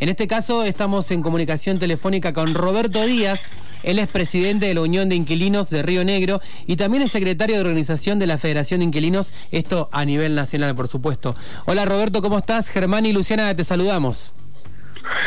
En 0.00 0.08
este 0.08 0.26
caso 0.26 0.64
estamos 0.64 1.10
en 1.10 1.20
comunicación 1.20 1.78
telefónica 1.78 2.32
con 2.32 2.54
Roberto 2.54 3.04
Díaz, 3.04 3.42
él 3.82 3.98
es 3.98 4.06
presidente 4.06 4.64
de 4.64 4.72
la 4.72 4.80
Unión 4.80 5.10
de 5.10 5.14
Inquilinos 5.14 5.68
de 5.68 5.82
Río 5.82 6.04
Negro 6.04 6.40
y 6.66 6.76
también 6.76 7.02
es 7.02 7.12
secretario 7.12 7.56
de 7.56 7.60
organización 7.60 8.18
de 8.18 8.26
la 8.26 8.38
Federación 8.38 8.80
de 8.80 8.86
Inquilinos, 8.86 9.34
esto 9.52 9.90
a 9.92 10.06
nivel 10.06 10.34
nacional, 10.34 10.74
por 10.74 10.88
supuesto. 10.88 11.36
Hola 11.66 11.84
Roberto, 11.84 12.22
¿cómo 12.22 12.38
estás? 12.38 12.70
Germán 12.70 13.04
y 13.04 13.12
Luciana, 13.12 13.54
te 13.54 13.62
saludamos. 13.62 14.32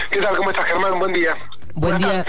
¿Qué 0.10 0.20
tal? 0.20 0.36
¿Cómo 0.38 0.50
estás, 0.50 0.66
Germán? 0.66 0.98
Buen 0.98 1.14
día. 1.14 1.36
Buen 1.76 1.98
día. 1.98 2.26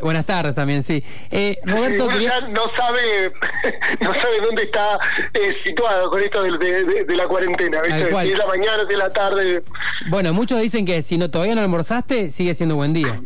buenas 0.00 0.26
tardes 0.26 0.54
también, 0.54 0.82
sí. 0.82 1.02
Eh, 1.30 1.56
Roberto, 1.64 2.08
no 2.08 2.62
sabe 2.76 3.32
no 4.00 4.14
sabe 4.14 4.40
dónde 4.42 4.62
está 4.62 4.98
eh, 5.34 5.56
situado 5.64 6.10
con 6.10 6.22
esto 6.22 6.42
de, 6.42 7.04
de, 7.04 7.16
la 7.16 7.26
cuarentena, 7.26 7.82
¿viste? 7.82 8.08
Si 8.08 8.32
es 8.32 8.38
la 8.38 8.46
mañana, 8.46 8.84
si 8.86 8.92
es 8.92 8.98
la 8.98 9.10
tarde. 9.10 9.62
Bueno, 10.08 10.32
muchos 10.32 10.60
dicen 10.60 10.86
que 10.86 11.02
si 11.02 11.18
no 11.18 11.30
todavía 11.30 11.54
no 11.54 11.60
almorzaste, 11.60 12.30
sigue 12.30 12.54
siendo 12.54 12.76
buen 12.76 12.94
día 12.94 13.20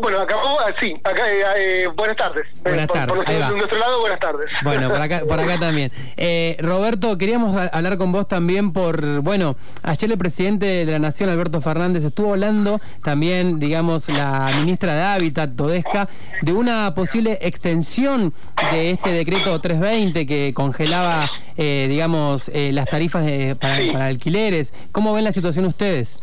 bueno, 0.00 0.20
acabó 0.20 0.60
así. 0.60 0.96
Ah, 1.04 1.10
acá, 1.10 1.30
eh, 1.30 1.42
eh, 1.56 1.86
buenas 1.96 2.16
tardes. 2.16 2.46
Buenas 2.62 2.86
tardes. 2.88 3.06
Por, 3.06 3.56
nuestro, 3.56 3.78
lado, 3.78 4.00
buenas 4.00 4.20
tardes. 4.20 4.50
Bueno, 4.62 4.88
por 4.88 5.00
acá, 5.00 5.22
por 5.26 5.40
acá 5.40 5.58
también. 5.58 5.90
Eh, 6.16 6.56
Roberto, 6.60 7.16
queríamos 7.18 7.56
hablar 7.72 7.98
con 7.98 8.12
vos 8.12 8.26
también 8.26 8.72
por, 8.72 9.20
bueno, 9.20 9.56
ayer 9.82 10.10
el 10.10 10.18
presidente 10.18 10.66
de 10.66 10.92
la 10.92 10.98
Nación, 10.98 11.30
Alberto 11.30 11.60
Fernández, 11.60 12.04
estuvo 12.04 12.32
hablando 12.32 12.80
también, 13.02 13.58
digamos, 13.58 14.08
la 14.08 14.52
ministra 14.56 14.94
de 14.94 15.02
Hábitat, 15.02 15.54
Todesca, 15.54 16.08
de 16.42 16.52
una 16.52 16.94
posible 16.94 17.38
extensión 17.42 18.32
de 18.72 18.90
este 18.90 19.10
decreto 19.10 19.60
320 19.60 20.26
que 20.26 20.52
congelaba, 20.54 21.30
digamos, 21.56 22.50
las 22.54 22.86
tarifas 22.86 23.24
para 23.60 24.06
alquileres. 24.06 24.72
¿Cómo 24.92 25.12
ven 25.14 25.24
la 25.24 25.32
situación 25.32 25.66
ustedes? 25.66 26.18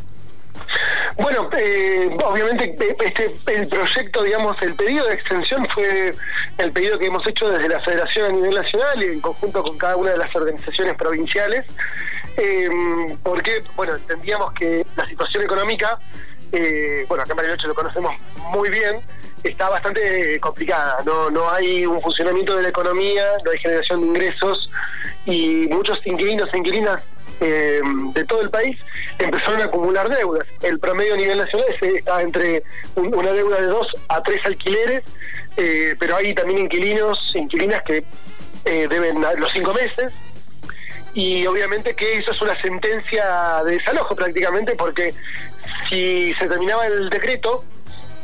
Bueno, 1.20 1.50
eh, 1.58 2.10
obviamente 2.24 2.76
este 3.04 3.36
el 3.48 3.68
proyecto, 3.68 4.24
digamos, 4.24 4.62
el 4.62 4.74
pedido 4.74 5.06
de 5.06 5.16
extensión 5.16 5.68
fue 5.74 6.14
el 6.58 6.72
pedido 6.72 6.98
que 6.98 7.08
hemos 7.08 7.28
hecho 7.28 7.50
desde 7.50 7.68
la 7.68 7.82
Federación 7.82 8.26
a 8.28 8.34
nivel 8.34 8.56
nacional 8.56 9.04
y 9.04 9.08
en 9.08 9.20
conjunto 9.20 9.62
con 9.62 9.78
cada 9.78 9.98
una 9.98 10.12
de 10.12 10.18
las 10.18 10.34
organizaciones 10.34 10.96
provinciales, 10.96 11.66
eh, 12.38 12.70
porque, 13.22 13.62
bueno, 13.76 13.96
entendíamos 13.96 14.54
que 14.54 14.86
la 14.96 15.06
situación 15.06 15.44
económica, 15.44 16.00
eh, 16.54 17.06
bueno, 17.10 17.24
acá 17.24 17.34
en 17.34 17.38
Bariloche 17.38 17.68
lo 17.68 17.76
conocemos 17.76 18.14
muy 18.52 18.70
bien, 18.70 19.02
está 19.44 19.70
bastante 19.70 20.40
complicada, 20.40 21.04
no, 21.06 21.30
no 21.30 21.50
hay 21.52 21.86
un 21.86 22.00
funcionamiento 22.00 22.56
de 22.56 22.64
la 22.64 22.70
economía, 22.70 23.26
no 23.44 23.52
hay 23.52 23.58
generación 23.58 24.02
de 24.02 24.08
ingresos 24.08 24.72
y 25.26 25.68
muchos 25.70 26.00
inquilinos 26.08 26.50
e 26.54 26.58
inquilinas 26.58 27.04
eh, 27.42 27.82
de 28.14 28.26
todo 28.26 28.42
el 28.42 28.50
país 28.50 28.78
empezaron 29.18 29.62
a 29.62 29.66
acumular 29.66 30.10
deudas. 30.10 30.46
El 30.62 30.80
promedio 30.80 31.14
a 31.14 31.18
nivel 31.18 31.38
nacional 31.38 31.68
está 31.82 32.22
entre 32.22 32.64
una 32.96 33.32
deuda 33.32 33.62
de 33.62 33.68
dos 33.68 33.88
a 34.08 34.22
tres 34.22 34.46
alquileres, 34.46 35.04
eh, 35.58 35.96
pero 36.00 36.16
hay 36.16 36.34
también 36.34 36.60
inquilinos, 36.60 37.34
inquilinas 37.36 37.82
que 37.84 38.04
eh, 38.66 38.88
deben 38.90 39.22
los 39.38 39.52
cinco 39.52 39.74
meses. 39.74 40.14
Y 41.14 41.48
obviamente 41.48 41.96
que 41.96 42.18
eso 42.18 42.32
es 42.32 42.42
una 42.42 42.60
sentencia 42.60 43.64
de 43.66 43.74
desalojo 43.74 44.16
prácticamente, 44.16 44.76
porque 44.76 45.14
si 45.90 46.34
se 46.36 46.48
terminaba 46.48 46.86
el 46.86 47.10
decreto, 47.10 47.64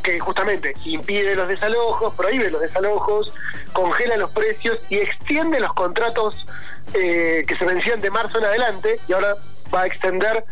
que 0.06 0.20
justamente 0.20 0.72
impide 0.84 1.34
los 1.34 1.48
desalojos, 1.48 2.14
prohíbe 2.16 2.48
los 2.48 2.60
desalojos, 2.60 3.34
congela 3.72 4.16
los 4.16 4.30
precios 4.30 4.78
y 4.88 4.98
extiende 4.98 5.58
los 5.58 5.74
contratos 5.74 6.46
eh, 6.94 7.44
que 7.46 7.56
se 7.56 7.64
vencían 7.64 8.00
de 8.00 8.12
marzo 8.12 8.38
en 8.38 8.44
adelante 8.44 9.00
y 9.08 9.12
ahora 9.12 9.34
va 9.74 9.82
a 9.82 9.86
extender 9.86 10.44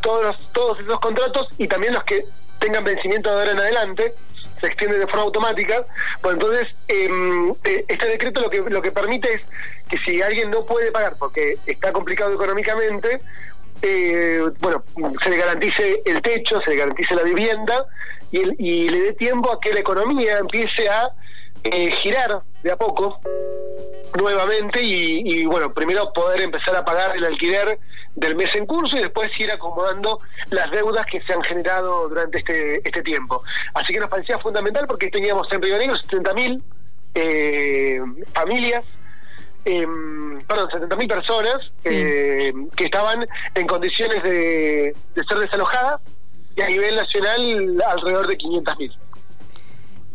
todos, 0.00 0.50
todos 0.52 0.80
esos 0.80 0.98
contratos 0.98 1.48
y 1.58 1.68
también 1.68 1.92
los 1.92 2.04
que 2.04 2.24
tengan 2.58 2.84
vencimiento 2.84 3.28
de 3.28 3.36
ahora 3.38 3.52
en 3.52 3.58
adelante 3.58 4.14
se 4.58 4.66
extiende 4.66 4.98
de 4.98 5.06
forma 5.06 5.24
automática. 5.24 5.84
Bueno, 6.22 6.38
entonces, 6.40 6.74
em, 6.88 7.50
eh, 7.64 7.84
este 7.88 8.06
decreto 8.06 8.40
lo 8.40 8.48
que, 8.48 8.60
lo 8.60 8.80
que 8.80 8.92
permite 8.92 9.34
es 9.34 9.42
que 9.90 9.98
si 9.98 10.22
alguien 10.22 10.50
no 10.50 10.64
puede 10.64 10.90
pagar 10.90 11.16
porque 11.18 11.58
está 11.66 11.92
complicado 11.92 12.32
económicamente, 12.32 13.20
eh, 13.82 14.40
bueno, 14.60 14.84
se 15.22 15.28
le 15.28 15.36
garantice 15.36 16.00
el 16.06 16.22
techo, 16.22 16.62
se 16.62 16.70
le 16.70 16.76
garantice 16.76 17.14
la 17.14 17.24
vivienda 17.24 17.84
y, 18.32 18.40
y 18.58 18.88
le 18.88 19.00
dé 19.00 19.12
tiempo 19.12 19.52
a 19.52 19.60
que 19.60 19.72
la 19.72 19.80
economía 19.80 20.38
empiece 20.38 20.88
a 20.88 21.10
eh, 21.64 21.92
girar 21.92 22.38
de 22.62 22.72
a 22.72 22.76
poco 22.76 23.20
nuevamente 24.18 24.82
y, 24.82 25.44
bueno, 25.46 25.72
primero 25.72 26.12
poder 26.12 26.42
empezar 26.42 26.76
a 26.76 26.84
pagar 26.84 27.16
el 27.16 27.24
alquiler 27.24 27.78
del 28.14 28.34
mes 28.36 28.54
en 28.54 28.66
curso 28.66 28.96
y 28.96 29.00
después 29.00 29.30
ir 29.38 29.50
acomodando 29.50 30.18
las 30.50 30.70
deudas 30.70 31.06
que 31.06 31.22
se 31.22 31.32
han 31.32 31.42
generado 31.42 32.08
durante 32.08 32.38
este, 32.38 32.76
este 32.86 33.02
tiempo. 33.02 33.42
Así 33.74 33.92
que 33.92 34.00
nos 34.00 34.10
parecía 34.10 34.38
fundamental 34.38 34.86
porque 34.86 35.08
teníamos 35.08 35.50
en 35.52 35.62
Río 35.62 35.78
Negro 35.78 35.96
70.000 35.96 36.62
eh, 37.14 38.00
familias 38.32 38.84
eh, 39.64 39.86
perdón, 40.46 40.68
70.000 40.70 41.08
personas 41.08 41.72
eh, 41.84 42.52
que 42.74 42.84
estaban 42.84 43.26
en 43.54 43.66
condiciones 43.66 44.22
de, 44.24 44.94
de, 45.14 45.24
ser 45.24 45.38
desalojadas 45.38 46.00
y 46.56 46.60
a 46.60 46.68
nivel 46.68 46.96
nacional 46.96 47.82
alrededor 47.92 48.28
de 48.28 48.38
500.000. 48.38 48.92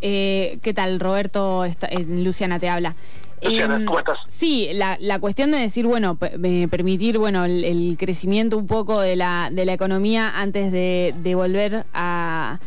Eh, 0.01 0.59
¿Qué 0.61 0.73
tal, 0.73 0.99
Roberto? 0.99 1.65
Eh, 1.65 2.05
Luciana 2.07 2.59
te 2.59 2.69
habla. 2.69 2.95
Luciana, 3.41 3.75
em, 3.75 3.85
¿cómo 3.85 3.99
estás? 3.99 4.17
Sí, 4.27 4.69
la, 4.73 4.97
la, 4.99 5.19
cuestión 5.19 5.51
de 5.51 5.57
decir, 5.57 5.85
bueno, 5.87 6.15
permitir, 6.15 7.17
bueno, 7.17 7.45
el, 7.45 7.95
crecimiento 7.99 8.57
un 8.57 8.67
poco 8.67 9.01
de 9.01 9.15
la, 9.15 9.49
de 9.51 9.65
la 9.65 9.73
economía 9.73 10.39
antes 10.39 10.71
de, 10.71 11.13
de 11.17 11.35
volver 11.35 11.85
a 11.93 12.59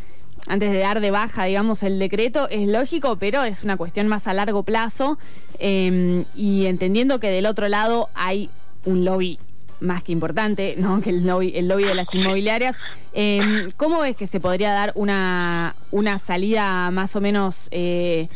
antes 0.47 0.73
de 0.73 0.79
dar 0.79 1.01
de 1.01 1.11
baja, 1.11 1.45
digamos, 1.45 1.83
el 1.83 1.99
decreto, 1.99 2.49
es 2.49 2.67
lógico, 2.67 3.17
pero 3.17 3.45
es 3.45 3.63
una 3.63 3.77
cuestión 3.77 4.09
más 4.09 4.27
a 4.27 4.35
largo 4.35 4.63
plazo 4.63 5.19
em, 5.59 6.25
y 6.35 6.67
entendiendo 6.67 7.21
que 7.21 7.29
del 7.29 7.47
otro 7.47 7.69
lado 7.69 8.09
hay 8.15 8.51
un 8.85 9.05
lobby 9.05 9.39
más 9.81 10.03
que 10.03 10.13
importante, 10.13 10.75
¿no? 10.79 11.01
Que 11.03 11.11
el 11.11 11.27
lobby, 11.27 11.53
el 11.55 11.69
lobby 11.69 11.85
de 11.85 11.95
las 11.95 12.15
inmobiliarias. 12.15 12.79
Em, 13.13 13.71
¿Cómo 13.77 14.05
es 14.05 14.17
que 14.17 14.27
se 14.27 14.41
podría 14.41 14.73
dar 14.73 14.93
una, 14.95 15.75
una 15.91 16.19
salida 16.19 16.91
más 16.91 17.17
o 17.17 17.21
menos, 17.21 17.69
eh, 17.71 18.29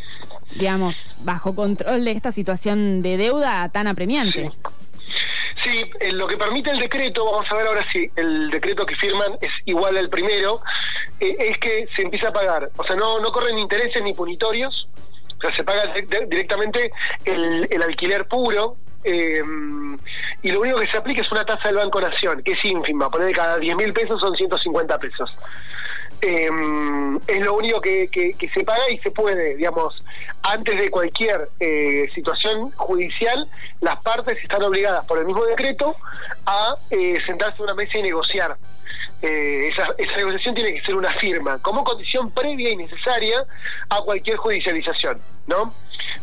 digamos, 0.56 1.16
bajo 1.20 1.54
control 1.54 2.04
de 2.04 2.12
esta 2.12 2.32
situación 2.32 3.00
de 3.02 3.16
deuda 3.16 3.68
tan 3.68 3.86
apremiante? 3.86 4.52
Sí. 5.62 5.84
Eh, 6.00 6.12
lo 6.12 6.26
que 6.26 6.36
permite 6.36 6.70
el 6.70 6.78
decreto, 6.78 7.24
vamos 7.24 7.50
a 7.50 7.54
ver 7.54 7.66
ahora 7.66 7.86
si 7.90 8.10
el 8.16 8.50
decreto 8.50 8.84
que 8.84 8.96
firman 8.96 9.38
es 9.40 9.50
igual 9.64 9.96
al 9.96 10.10
primero, 10.10 10.60
eh, 11.20 11.34
es 11.38 11.58
que 11.58 11.88
se 11.94 12.02
empieza 12.02 12.28
a 12.28 12.32
pagar. 12.32 12.70
O 12.76 12.84
sea, 12.84 12.96
no, 12.96 13.20
no 13.20 13.32
corren 13.32 13.58
intereses 13.58 14.02
ni 14.02 14.12
punitorios, 14.12 14.88
o 15.38 15.40
sea, 15.40 15.54
se 15.54 15.64
paga 15.64 15.94
directamente 16.28 16.90
el, 17.24 17.66
el 17.70 17.82
alquiler 17.82 18.26
puro, 18.26 18.76
eh, 19.04 19.42
y 20.42 20.50
lo 20.50 20.60
único 20.62 20.80
que 20.80 20.86
se 20.86 20.96
aplica 20.96 21.20
es 21.20 21.30
una 21.30 21.44
tasa 21.44 21.68
del 21.68 21.76
Banco 21.76 22.00
Nación, 22.00 22.42
que 22.42 22.52
es 22.52 22.64
ínfima, 22.64 23.10
poner 23.10 23.34
cada 23.34 23.58
10 23.58 23.76
mil 23.76 23.92
pesos 23.92 24.18
son 24.18 24.34
150 24.34 24.98
pesos. 24.98 25.36
Eh, 26.22 26.48
es 27.26 27.40
lo 27.40 27.54
único 27.54 27.82
que, 27.82 28.08
se 28.52 28.64
paga 28.64 28.90
y 28.90 28.98
se 28.98 29.10
puede, 29.10 29.56
digamos, 29.56 30.02
antes 30.42 30.80
de 30.80 30.90
cualquier 30.90 31.50
eh, 31.60 32.08
situación 32.14 32.70
judicial, 32.72 33.46
las 33.82 34.00
partes 34.00 34.42
están 34.42 34.62
obligadas 34.62 35.04
por 35.04 35.18
el 35.18 35.26
mismo 35.26 35.44
decreto 35.44 35.96
a 36.46 36.76
sentarse 37.26 37.60
a 37.60 37.64
una 37.64 37.74
mesa 37.74 37.98
y 37.98 38.02
negociar. 38.02 38.56
esa, 39.20 39.94
esa, 39.98 40.16
negociación 40.16 40.54
tiene 40.54 40.74
que 40.74 40.80
ser 40.80 40.94
una 40.94 41.10
firma, 41.10 41.58
como 41.60 41.84
condición 41.84 42.30
previa 42.30 42.70
y 42.70 42.76
necesaria 42.76 43.44
a 43.90 44.00
cualquier 44.00 44.38
judicialización, 44.38 45.20
¿no? 45.46 45.74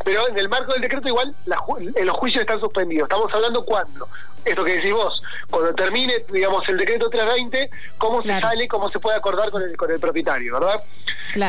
Pero 0.04 0.28
en 0.28 0.38
el 0.38 0.50
marco 0.50 0.74
del 0.74 0.82
decreto 0.82 1.08
igual 1.08 1.34
los 1.46 2.18
juicios 2.18 2.42
están 2.42 2.60
suspendidos. 2.60 3.08
Estamos 3.10 3.34
hablando 3.34 3.64
cuándo. 3.66 4.08
Esto 4.44 4.64
que 4.64 4.76
decís 4.76 4.92
vos, 4.92 5.22
cuando 5.50 5.74
termine, 5.76 6.26
digamos, 6.32 6.68
el 6.68 6.78
decreto 6.78 7.10
320, 7.10 7.70
cómo 7.98 8.24
se 8.24 8.40
sale, 8.40 8.68
cómo 8.68 8.90
se 8.90 9.00
puede 9.00 9.18
acordar 9.18 9.52
con 9.52 9.62
el, 9.62 9.78
con 9.78 9.92
el 9.92 10.00
propietario, 10.00 10.54
¿verdad? 10.54 10.84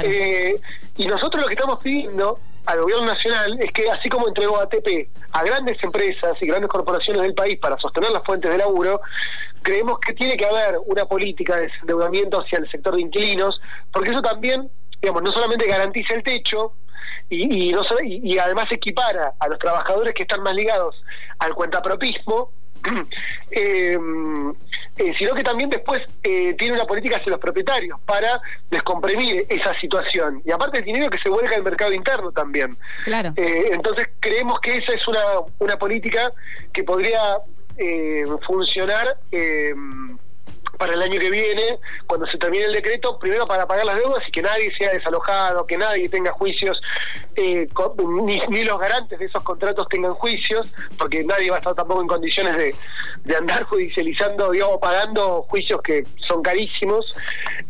Eh, 0.04 0.60
y 0.96 1.06
nosotros 1.06 1.42
lo 1.42 1.48
que 1.48 1.54
estamos 1.54 1.78
pidiendo 1.78 2.38
al 2.66 2.80
gobierno 2.80 3.06
nacional 3.06 3.58
es 3.60 3.72
que 3.72 3.90
así 3.90 4.08
como 4.08 4.28
entregó 4.28 4.60
ATP 4.60 5.08
a 5.32 5.42
grandes 5.42 5.82
empresas 5.82 6.34
y 6.40 6.46
grandes 6.46 6.68
corporaciones 6.68 7.22
del 7.22 7.34
país 7.34 7.58
para 7.58 7.78
sostener 7.78 8.10
las 8.10 8.22
fuentes 8.24 8.50
de 8.50 8.58
laburo, 8.58 9.00
creemos 9.62 9.98
que 9.98 10.12
tiene 10.12 10.36
que 10.36 10.44
haber 10.44 10.78
una 10.84 11.06
política 11.06 11.56
de 11.56 11.70
endeudamiento 11.80 12.40
hacia 12.40 12.58
el 12.58 12.70
sector 12.70 12.94
de 12.94 13.02
inquilinos, 13.02 13.60
porque 13.92 14.10
eso 14.10 14.22
también, 14.22 14.70
digamos, 15.00 15.22
no 15.22 15.32
solamente 15.32 15.66
garantiza 15.66 16.14
el 16.14 16.22
techo, 16.22 16.74
y, 17.28 17.70
y, 17.70 17.72
no, 17.72 17.82
y, 18.04 18.38
además 18.38 18.70
equipara 18.70 19.34
a 19.38 19.48
los 19.48 19.58
trabajadores 19.58 20.14
que 20.14 20.22
están 20.22 20.42
más 20.42 20.54
ligados 20.54 21.02
al 21.38 21.54
cuentapropismo, 21.54 22.50
eh, 23.50 23.98
eh, 24.96 25.14
sino 25.18 25.34
que 25.34 25.42
también 25.42 25.70
después 25.70 26.02
eh, 26.22 26.54
tiene 26.54 26.74
una 26.74 26.84
política 26.84 27.16
hacia 27.16 27.30
los 27.30 27.40
propietarios 27.40 27.98
para 28.04 28.40
descomprimir 28.70 29.46
esa 29.48 29.78
situación. 29.80 30.42
Y 30.44 30.50
aparte 30.50 30.78
el 30.78 30.84
dinero 30.84 31.08
que 31.08 31.18
se 31.18 31.28
vuelca 31.28 31.56
al 31.56 31.62
mercado 31.62 31.92
interno 31.92 32.32
también. 32.32 32.76
Claro. 33.04 33.32
entonces 33.36 34.10
creemos 34.20 34.60
que 34.60 34.78
esa 34.78 34.92
es 34.92 35.06
una, 35.08 35.20
una 35.58 35.78
política 35.78 36.32
que 36.72 36.84
podría 36.84 37.38
funcionar 38.46 39.16
para 40.78 40.94
el 40.94 41.02
año 41.02 41.18
que 41.20 41.30
viene, 41.30 41.78
cuando 42.06 42.26
se 42.26 42.38
termine 42.38 42.64
el 42.64 42.72
decreto, 42.72 43.18
primero 43.18 43.46
para 43.46 43.66
pagar 43.66 43.84
las 43.84 43.96
deudas 43.96 44.26
y 44.26 44.32
que 44.32 44.42
nadie 44.42 44.74
sea 44.74 44.92
desalojado, 44.92 45.66
que 45.66 45.76
nadie 45.76 46.08
tenga 46.08 46.32
juicios, 46.32 46.80
eh, 47.36 47.68
ni, 48.48 48.64
los 48.64 48.78
garantes 48.78 49.18
de 49.18 49.26
esos 49.26 49.42
contratos 49.42 49.88
tengan 49.88 50.14
juicios, 50.14 50.72
porque 50.98 51.24
nadie 51.24 51.50
va 51.50 51.56
a 51.56 51.58
estar 51.58 51.74
tampoco 51.74 52.02
en 52.02 52.08
condiciones 52.08 52.56
de, 52.56 52.74
andar 53.36 53.62
judicializando, 53.70 54.50
digamos, 54.50 54.78
pagando 54.78 55.42
juicios 55.42 55.80
que 55.82 56.04
son 56.26 56.42
carísimos. 56.42 57.14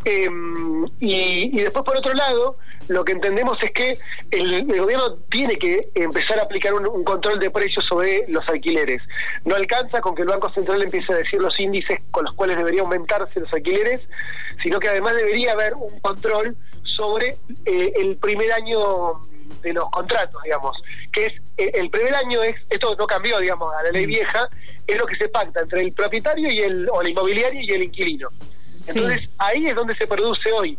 Em, 0.04 0.86
y, 1.00 1.62
después, 1.62 1.84
por 1.84 1.96
otro 1.96 2.14
lado, 2.14 2.56
lo 2.92 3.04
que 3.04 3.12
entendemos 3.12 3.58
es 3.62 3.70
que 3.70 3.98
el, 4.30 4.66
gobierno 4.66 5.14
tiene 5.30 5.58
que 5.58 5.90
empezar 5.94 6.38
a 6.38 6.42
aplicar 6.42 6.74
un, 6.74 7.04
control 7.04 7.38
de 7.38 7.50
precios 7.50 7.84
sobre 7.84 8.24
los 8.28 8.46
alquileres. 8.48 9.02
No 9.44 9.54
alcanza 9.54 10.00
con 10.00 10.14
que 10.14 10.22
el 10.22 10.28
Banco 10.28 10.50
Central 10.50 10.82
empiece 10.82 11.12
a 11.12 11.16
decir 11.16 11.40
los 11.40 11.58
índices 11.58 11.98
con 12.10 12.24
los 12.24 12.34
cuales 12.34 12.56
debería 12.56 12.82
aumentarse 12.82 13.40
los 13.40 13.52
alquileres, 13.52 14.02
sino 14.62 14.78
que 14.78 14.88
además 14.88 15.16
debería 15.16 15.52
haber 15.52 15.74
un 15.74 15.98
control 16.00 16.56
sobre 16.82 17.36
eh, 17.64 17.92
el 17.96 18.16
primer 18.18 18.52
año 18.52 19.20
de 19.62 19.72
los 19.72 19.88
contratos, 19.90 20.42
digamos, 20.42 20.76
que 21.12 21.26
es 21.26 21.32
eh, 21.56 21.70
el 21.74 21.90
primer 21.90 22.14
año 22.14 22.42
es 22.42 22.64
esto 22.68 22.94
no 22.98 23.06
cambió, 23.06 23.38
digamos, 23.38 23.72
a 23.74 23.84
la 23.84 23.90
ley 23.90 24.06
mm. 24.06 24.08
vieja, 24.08 24.48
es 24.86 24.98
lo 24.98 25.06
que 25.06 25.16
se 25.16 25.28
pacta 25.28 25.60
entre 25.60 25.80
el 25.80 25.92
propietario 25.92 26.50
y 26.50 26.60
el 26.60 26.88
o 26.90 27.00
el 27.00 27.08
inmobiliario 27.08 27.62
y 27.62 27.70
el 27.70 27.84
inquilino. 27.84 28.28
Entonces, 28.86 29.30
ahí 29.38 29.66
es 29.66 29.76
donde 29.76 29.94
se 29.94 30.06
produce 30.08 30.50
hoy 30.52 30.76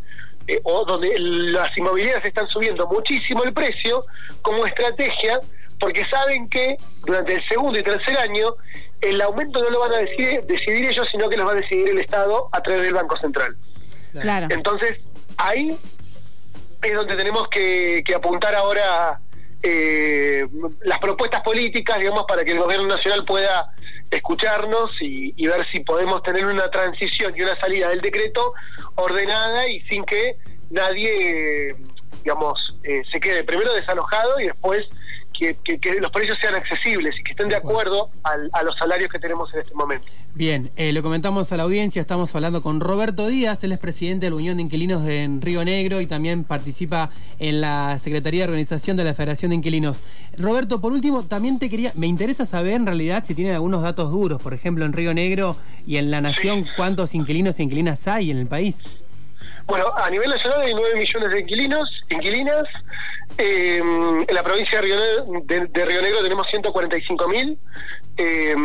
eh, 0.47 0.59
o 0.63 0.85
donde 0.85 1.17
las 1.17 1.77
inmobiliarias 1.77 2.25
están 2.25 2.47
subiendo 2.47 2.87
muchísimo 2.87 3.43
el 3.43 3.53
precio 3.53 4.03
como 4.41 4.65
estrategia 4.65 5.39
porque 5.79 6.05
saben 6.05 6.49
que 6.49 6.77
durante 7.05 7.35
el 7.35 7.47
segundo 7.47 7.79
y 7.79 7.83
tercer 7.83 8.17
año 8.17 8.53
el 9.01 9.21
aumento 9.21 9.61
no 9.61 9.69
lo 9.69 9.79
van 9.81 9.93
a 9.93 9.97
decidir, 9.97 10.41
decidir 10.43 10.89
ellos, 10.89 11.07
sino 11.11 11.29
que 11.29 11.37
lo 11.37 11.45
va 11.45 11.51
a 11.51 11.55
decidir 11.55 11.89
el 11.89 11.99
Estado 11.99 12.47
a 12.51 12.61
través 12.61 12.83
del 12.83 12.93
Banco 12.93 13.17
Central. 13.17 13.55
Claro. 14.13 14.47
Entonces, 14.49 14.99
ahí 15.37 15.77
es 16.81 16.95
donde 16.95 17.15
tenemos 17.15 17.49
que, 17.49 18.03
apuntar 18.15 18.55
ahora 18.55 19.19
eh, 19.61 20.45
las 20.83 20.99
propuestas 20.99 21.41
políticas, 21.41 21.99
digamos, 21.99 22.25
para 22.27 22.45
que 22.45 22.51
el 22.51 22.59
gobierno 22.59 22.87
nacional 22.87 23.25
pueda 23.25 23.73
escucharnos 24.15 24.91
y, 25.01 25.47
ver 25.47 25.65
si 25.71 25.81
podemos 25.81 26.23
tener 26.23 26.45
una 26.45 26.69
transición 26.69 27.33
y 27.35 27.41
una 27.41 27.59
salida 27.59 27.89
del 27.89 28.01
decreto 28.01 28.51
ordenada 28.95 29.67
y 29.67 29.79
sin 29.81 30.03
que 30.05 30.35
nadie, 30.69 31.75
digamos, 32.23 32.77
eh, 32.83 33.03
se 33.11 33.19
quede 33.19 33.43
primero 33.43 33.73
desalojado 33.73 34.39
y 34.39 34.45
después 34.45 34.85
que, 35.33 35.55
los 35.99 36.11
precios 36.11 36.37
sean 36.39 36.55
accesibles 36.55 37.19
y 37.19 37.23
que 37.23 37.31
estén 37.31 37.49
de 37.49 37.55
acuerdo 37.55 38.09
a 38.23 38.63
los 38.63 38.77
salarios 38.77 39.11
que 39.11 39.19
tenemos 39.19 39.53
en 39.53 39.61
este 39.61 39.73
momento. 39.73 40.05
Bien, 40.35 40.71
eh, 40.77 40.93
lo 40.93 41.03
comentamos 41.03 41.51
a 41.51 41.57
la 41.57 41.63
audiencia, 41.63 42.01
estamos 42.01 42.33
hablando 42.33 42.63
con 42.63 42.79
Roberto 42.79 43.27
Díaz, 43.27 43.63
él 43.63 43.71
es 43.71 43.77
presidente 43.77 44.25
de 44.25 44.29
la 44.31 44.37
Unión 44.37 44.57
de 44.57 44.63
Inquilinos 44.63 45.03
de 45.03 45.29
Río 45.39 45.63
Negro 45.63 46.01
y 46.01 46.07
también 46.07 46.43
participa 46.43 47.11
en 47.37 47.61
la 47.61 47.99
Secretaría 47.99 48.39
de 48.39 48.45
Organización 48.45 48.97
de 48.97 49.03
la 49.03 49.13
Federación 49.13 49.49
de 49.49 49.57
Inquilinos. 49.57 50.01
Roberto, 50.37 50.81
por 50.81 50.91
último, 50.91 51.21
también 51.21 51.59
te 51.59 51.69
quería, 51.69 51.91
me 51.93 52.07
interesa 52.07 52.45
saber 52.45 52.73
en 52.73 52.87
realidad 52.87 53.23
si 53.27 53.35
tienen 53.35 53.53
algunos 53.53 53.83
datos 53.83 54.11
duros, 54.11 54.41
por 54.41 54.55
ejemplo, 54.55 54.85
en 54.85 54.93
Río 54.93 55.13
Negro 55.13 55.55
y 55.85 55.97
en 55.97 56.09
la 56.09 56.19
Nación, 56.19 56.65
cuántos 56.75 57.13
inquilinos 57.13 57.59
e 57.59 57.63
inquilinas 57.63 58.07
hay 58.07 58.31
en 58.31 58.37
el 58.37 58.47
país. 58.47 58.83
Bueno, 59.65 59.93
a 59.95 60.09
nivel 60.09 60.29
nacional 60.29 60.61
hay 60.61 60.73
9 60.73 60.95
millones 60.95 61.29
de 61.31 61.39
inquilinos, 61.41 62.03
inquilinas. 62.09 62.65
Eh, 63.37 63.77
en 63.77 64.35
la 64.35 64.43
provincia 64.43 64.79
de 64.81 65.85
Río, 65.85 66.01
Negro, 66.01 66.21
tenemos 66.21 66.47
145 66.47 67.27
mil. 67.27 67.57
Eh, 68.17 68.55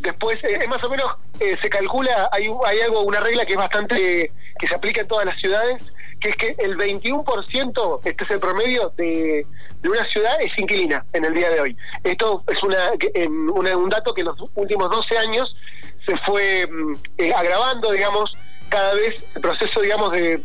después, 0.00 0.38
eh, 0.44 0.66
más 0.68 0.82
o 0.84 0.90
menos, 0.90 1.16
se 1.38 1.70
calcula, 1.70 2.28
hay, 2.32 2.48
hay 2.66 2.80
algo, 2.80 3.00
una 3.02 3.20
regla 3.20 3.46
que 3.46 3.52
es 3.52 3.58
bastante, 3.58 4.30
que 4.58 4.66
se 4.66 4.74
aplica 4.74 5.00
en 5.00 5.08
todas 5.08 5.26
las 5.26 5.40
ciudades, 5.40 5.92
que 6.20 6.30
es 6.30 6.36
que 6.36 6.56
el 6.58 6.76
21%, 6.76 8.00
este 8.04 8.24
es 8.24 8.30
el 8.30 8.40
promedio 8.40 8.92
de, 8.96 9.46
una 9.84 10.04
ciudad, 10.06 10.40
es 10.40 10.56
inquilina 10.58 11.04
en 11.12 11.24
el 11.24 11.34
día 11.34 11.50
de 11.50 11.60
hoy. 11.60 11.76
Esto 12.04 12.44
es 12.48 12.62
una, 12.62 13.76
un 13.76 13.88
dato 13.88 14.12
que 14.12 14.20
en 14.20 14.26
los 14.26 14.36
últimos 14.54 14.90
12 14.90 15.18
años 15.18 15.56
se 16.04 16.16
fue 16.18 16.66
mm, 16.66 17.32
agravando, 17.34 17.92
digamos, 17.92 18.32
cada 18.68 18.94
vez 18.94 19.14
el 19.34 19.40
proceso, 19.40 19.80
digamos, 19.80 20.12
de, 20.12 20.42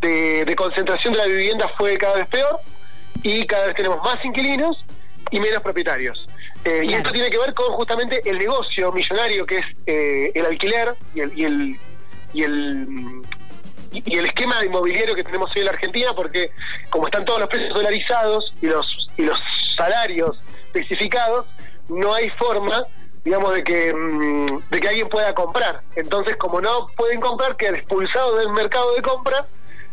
de, 0.00 0.56
concentración 0.56 1.12
de 1.12 1.18
la 1.20 1.26
vivienda 1.26 1.68
fue 1.76 1.96
cada 1.96 2.16
vez 2.16 2.28
peor 2.28 2.60
y 3.22 3.46
cada 3.46 3.66
vez 3.66 3.74
tenemos 3.74 4.02
más 4.02 4.24
inquilinos 4.24 4.84
y 5.30 5.40
menos 5.40 5.62
propietarios. 5.62 6.26
Eh, 6.64 6.84
y 6.84 6.94
esto 6.94 7.10
tiene 7.10 7.30
que 7.30 7.38
ver 7.38 7.54
con 7.54 7.72
justamente 7.72 8.22
el 8.24 8.38
negocio 8.38 8.92
millonario 8.92 9.44
que 9.44 9.58
es 9.58 9.66
eh, 9.86 10.30
el 10.34 10.46
alquiler 10.46 10.94
y 11.14 11.20
el, 11.20 11.38
y 11.38 11.44
el, 11.44 11.80
y 12.32 12.42
el 12.44 13.22
y 13.92 14.16
el 14.16 14.24
esquema 14.24 14.64
inmobiliario 14.64 15.14
que 15.14 15.22
tenemos 15.22 15.50
hoy 15.54 15.60
en 15.60 15.66
la 15.66 15.72
Argentina, 15.72 16.14
porque 16.14 16.50
como 16.88 17.06
están 17.06 17.26
todos 17.26 17.40
los 17.40 17.48
precios 17.48 17.74
dolarizados 17.74 18.52
y 18.62 18.66
los 18.66 19.08
y 19.18 19.22
los 19.22 19.38
salarios 19.76 20.42
especificados, 20.64 21.46
no 21.88 22.14
hay 22.14 22.30
forma 22.30 22.86
digamos, 23.24 23.54
de 23.54 23.64
que, 23.64 23.94
mm, 23.94 24.70
de 24.70 24.80
que 24.80 24.88
alguien 24.88 25.08
pueda 25.08 25.34
comprar. 25.34 25.80
Entonces, 25.96 26.36
como 26.36 26.60
no 26.60 26.86
pueden 26.96 27.20
comprar, 27.20 27.56
quedan 27.56 27.76
expulsados 27.76 28.38
del 28.38 28.50
mercado 28.50 28.94
de 28.94 29.02
compra 29.02 29.46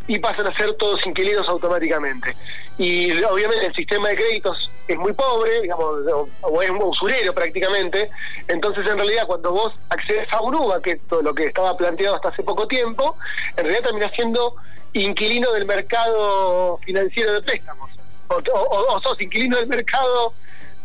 y 0.07 0.17
pasan 0.17 0.47
a 0.47 0.57
ser 0.57 0.73
todos 0.73 1.05
inquilinos 1.05 1.47
automáticamente. 1.47 2.35
Y 2.79 3.11
obviamente 3.23 3.67
el 3.67 3.75
sistema 3.75 4.09
de 4.09 4.15
créditos 4.15 4.71
es 4.87 4.97
muy 4.97 5.13
pobre, 5.13 5.61
digamos, 5.61 5.97
o 6.41 6.61
es 6.63 6.69
un 6.71 6.81
usurero 6.81 7.33
prácticamente. 7.33 8.09
Entonces, 8.47 8.87
en 8.87 8.97
realidad, 8.97 9.27
cuando 9.27 9.51
vos 9.51 9.73
accedes 9.89 10.27
a 10.31 10.41
UNUBA, 10.41 10.81
que 10.81 10.91
es 10.91 11.01
todo 11.07 11.21
lo 11.21 11.35
que 11.35 11.45
estaba 11.45 11.77
planteado 11.77 12.15
hasta 12.15 12.29
hace 12.29 12.41
poco 12.41 12.67
tiempo, 12.67 13.15
en 13.55 13.65
realidad 13.65 13.83
termina 13.83 14.09
siendo 14.15 14.55
inquilino 14.93 15.51
del 15.51 15.65
mercado 15.65 16.79
financiero 16.79 17.33
de 17.33 17.41
préstamos. 17.43 17.91
O, 18.29 19.01
sos 19.03 19.21
inquilino 19.21 19.57
del 19.57 19.67
mercado 19.67 20.33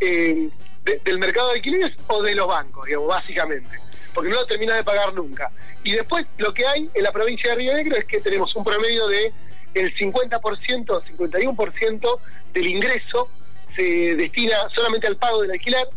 eh, 0.01 0.51
del 0.85 1.19
mercado 1.19 1.49
de 1.49 1.57
alquileres 1.57 1.93
o 2.09 2.23
de 2.23 2.35
los 2.35 2.47
bancos, 2.47 2.87
digamos, 2.87 3.09
básicamente, 3.09 3.81
porque 4.13 4.31
no 4.31 4.37
lo 4.37 4.47
termina 4.47 4.75
de 4.75 4.85
pagar 4.85 5.15
nunca. 5.15 5.51
Y 5.83 5.93
después 5.93 6.27
lo 6.39 6.53
que 6.53 6.67
hay 6.67 6.91
en 6.93 7.03
la 7.03 7.13
provincia 7.13 7.51
de 7.51 7.57
Río 7.57 7.75
Negro 7.75 7.97
es 7.97 8.05
que 8.05 8.21
tenemos 8.21 8.55
un 8.55 8.65
promedio 8.65 9.09
de 9.09 9.33
el 9.75 9.95
50%, 9.95 10.41
51% 10.41 12.21
del 12.53 12.67
ingreso 12.67 13.29
se 13.75 14.15
destina 14.15 14.57
solamente 14.75 15.07
al 15.07 15.17
pago 15.17 15.43
del 15.43 15.51
alquiler. 15.51 15.89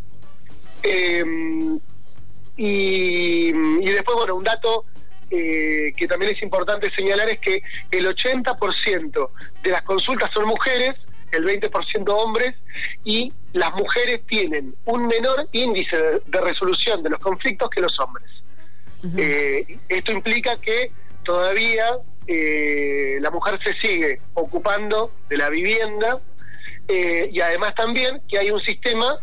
Em, 0.84 1.80
y, 2.56 3.52
después, 3.86 4.18
bueno, 4.18 4.36
un 4.36 4.44
dato 4.44 4.86
eh, 5.30 5.94
que 5.96 6.08
también 6.08 6.32
es 6.32 6.42
importante 6.42 6.90
señalar 6.90 7.30
es 7.30 7.40
que 7.40 7.62
el 7.92 8.08
80% 8.08 9.30
de 9.62 9.70
las 9.70 9.84
consultas 9.84 10.32
son 10.34 10.46
mujeres 10.46 10.96
el 11.32 11.46
20% 11.46 12.10
hombres, 12.10 12.56
y 13.04 13.34
las 13.54 13.74
mujeres 13.76 14.22
tienen 14.28 14.74
un 14.86 15.08
menor 15.08 15.48
índice 15.52 15.98
de, 16.26 16.42
resolución 16.42 17.04
de 17.04 17.10
los 17.10 17.20
conflictos 17.20 17.70
que 17.70 17.82
los 17.82 18.00
hombres. 18.00 18.26
Eh, 19.16 19.78
esto 19.90 20.12
implica 20.12 20.58
que 20.58 20.92
todavía 21.24 21.86
eh, 22.26 23.20
la 23.22 23.30
mujer 23.30 23.60
se 23.64 23.74
sigue 23.76 24.20
ocupando 24.34 25.12
de 25.30 25.38
la 25.38 25.50
vivienda 25.50 26.20
eh, 26.88 27.30
y 27.32 27.40
además 27.40 27.76
también 27.76 28.22
que 28.28 28.40
hay 28.40 28.50
un 28.50 28.60
sistema 28.60 29.16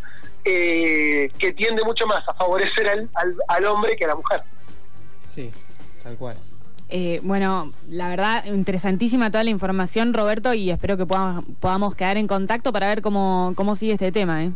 que 0.45 1.55
tiende 1.57 1.83
mucho 1.85 2.07
más 2.07 2.23
a 2.29 2.35
favorecer 2.35 2.87
al, 2.87 3.09
al 3.49 3.65
hombre 3.65 3.97
que 3.97 4.05
a 4.05 4.09
la 4.09 4.15
mujer. 4.15 4.41
Sí, 5.35 5.51
tal 6.03 6.17
cual. 6.17 6.37
Eh, 6.97 7.19
bueno, 7.25 7.73
la 7.91 8.09
verdad, 8.09 8.45
interesantísima 8.45 9.29
toda 9.29 9.43
la 9.43 9.51
información, 9.51 10.15
Roberto, 10.15 10.55
y 10.55 10.71
espero 10.71 10.97
que 10.97 11.05
podamos, 11.05 11.45
podamos 11.59 11.97
quedar 11.97 12.19
en 12.19 12.29
contacto 12.29 12.73
para 12.73 12.87
ver 12.87 13.03
cómo, 13.03 13.53
cómo 13.57 13.75
sigue 13.75 13.95
este 13.95 14.13
tema. 14.13 14.45
¿eh? 14.45 14.53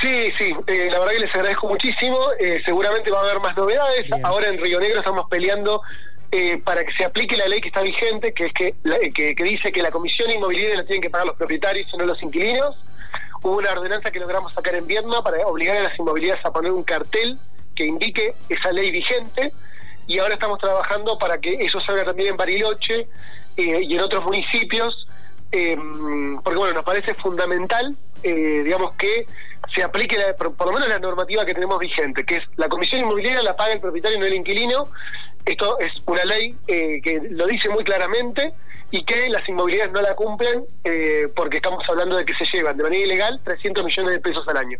Sí, 0.00 0.32
sí, 0.36 0.52
eh, 0.66 0.88
la 0.90 0.98
verdad 0.98 1.12
que 1.12 1.20
les 1.20 1.34
agradezco 1.36 1.68
muchísimo. 1.68 2.18
Eh, 2.40 2.60
seguramente 2.64 3.12
va 3.12 3.20
a 3.20 3.22
haber 3.22 3.38
más 3.38 3.56
novedades. 3.56 4.10
Ahora 4.24 4.48
en 4.48 4.58
Río 4.58 4.80
Negro 4.80 4.98
estamos 4.98 5.28
peleando 5.30 5.82
para 6.64 6.84
que 6.84 6.92
se 6.92 7.04
aplique 7.04 7.36
la 7.36 7.46
ley 7.46 7.60
que 7.60 7.68
está 7.68 7.80
vigente, 7.80 8.34
que 8.34 8.46
es 8.46 8.52
que, 8.52 8.74
que, 9.14 9.44
dice 9.44 9.70
que 9.70 9.82
la 9.82 9.92
comisión 9.92 10.28
inmobiliaria 10.28 10.78
la 10.78 10.84
tienen 10.84 11.00
que 11.00 11.10
pagar 11.10 11.28
los 11.28 11.36
propietarios 11.36 11.88
y 11.94 11.96
no 11.96 12.06
los 12.06 12.20
inquilinos. 12.24 12.74
Hubo 13.42 13.58
una 13.58 13.70
ordenanza 13.70 14.10
que 14.10 14.18
logramos 14.18 14.52
sacar 14.52 14.74
en 14.74 14.88
Vietnam 14.88 15.22
para 15.22 15.46
obligar 15.46 15.76
a 15.76 15.82
las 15.84 15.96
inmobiliarias 15.96 16.44
a 16.44 16.52
poner 16.52 16.72
un 16.72 16.82
cartel 16.82 17.38
que 17.76 17.86
indique 17.86 18.34
esa 18.48 18.72
ley 18.72 18.90
vigente 18.90 19.52
y 20.06 20.18
ahora 20.18 20.34
estamos 20.34 20.58
trabajando 20.58 21.18
para 21.18 21.38
que 21.38 21.54
eso 21.54 21.80
salga 21.80 22.04
también 22.04 22.30
en 22.30 22.36
Bariloche 22.36 23.08
eh, 23.56 23.80
y 23.82 23.94
en 23.94 24.00
otros 24.00 24.24
municipios, 24.24 25.08
em, 25.50 26.40
porque 26.42 26.58
bueno, 26.58 26.74
nos 26.74 26.84
parece 26.84 27.14
fundamental, 27.14 27.96
eh, 28.22 28.62
digamos, 28.64 28.92
que 28.92 29.26
se 29.74 29.82
aplique 29.82 30.16
por, 30.38 30.66
lo 30.66 30.72
menos 30.72 30.88
la 30.88 30.98
normativa 30.98 31.44
que 31.44 31.54
tenemos 31.54 31.78
vigente, 31.78 32.24
que 32.24 32.36
es 32.36 32.44
la 32.56 32.68
comisión 32.68 33.00
inmobiliaria 33.00 33.42
la 33.42 33.56
paga 33.56 33.72
el 33.72 33.80
propietario 33.80 34.16
y 34.16 34.20
no 34.20 34.26
el 34.26 34.34
inquilino. 34.34 34.88
Esto 35.44 35.78
es 35.78 35.92
una 36.06 36.24
ley 36.24 36.54
eh, 36.66 37.00
que 37.02 37.20
lo 37.30 37.46
dice 37.46 37.68
muy 37.68 37.84
claramente 37.84 38.52
y 38.90 39.04
que 39.04 39.28
las 39.28 39.48
inmobiliarias 39.48 39.92
no 39.92 40.00
la 40.00 40.14
cumplen 40.14 40.64
porque 41.34 41.56
estamos 41.56 41.84
hablando 41.88 42.16
de 42.16 42.24
que 42.24 42.34
se 42.34 42.44
llevan 42.44 42.76
de 42.76 42.84
manera 42.84 43.04
ilegal 43.04 43.40
300 43.42 43.84
millones 43.84 44.12
de 44.12 44.20
pesos 44.20 44.46
al 44.46 44.56
año. 44.56 44.78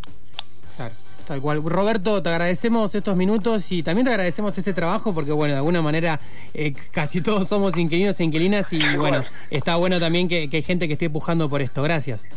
Tal 1.27 1.41
cual. 1.41 1.61
Roberto, 1.61 2.23
te 2.23 2.29
agradecemos 2.29 2.95
estos 2.95 3.17
minutos 3.17 3.69
y 3.73 3.83
también 3.83 4.05
te 4.05 4.11
agradecemos 4.11 4.57
este 4.57 4.73
trabajo 4.73 5.13
porque, 5.13 5.33
bueno, 5.33 5.55
de 5.55 5.57
alguna 5.57 5.81
manera 5.81 6.21
eh, 6.53 6.73
casi 6.91 7.19
todos 7.19 7.49
somos 7.49 7.75
inquilinos 7.75 8.17
e 8.21 8.23
inquilinas 8.23 8.71
y, 8.71 8.79
bueno, 8.95 9.25
está 9.51 9.75
bueno 9.75 9.99
también 9.99 10.29
que, 10.29 10.49
que 10.49 10.57
hay 10.57 10.63
gente 10.63 10.87
que 10.87 10.93
esté 10.93 11.05
empujando 11.07 11.49
por 11.49 11.61
esto. 11.61 11.83
Gracias. 11.83 12.29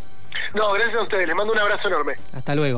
No, 0.54 0.72
gracias 0.72 0.96
a 0.96 1.02
ustedes. 1.02 1.26
Les 1.28 1.36
mando 1.36 1.52
un 1.52 1.58
abrazo 1.60 1.86
enorme. 1.86 2.14
Hasta 2.32 2.54
luego. 2.56 2.68